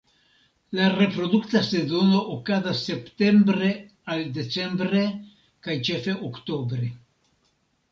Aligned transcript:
La 0.77 0.85
reprodukta 0.93 1.61
sezono 1.67 2.21
okazas 2.37 2.81
septembre 2.87 3.69
al 4.15 4.25
decembre, 4.41 5.05
kaj 5.69 5.79
ĉefe 5.91 6.19
oktobre. 6.33 6.93